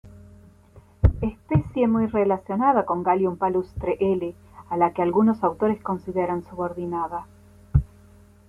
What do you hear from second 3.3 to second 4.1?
palustre"